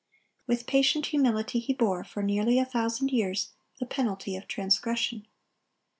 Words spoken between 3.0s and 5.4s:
years, the penalty of transgression.